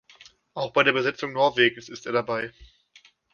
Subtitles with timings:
[0.55, 2.51] Auch bei der Besetzung Norwegens ist er dabei.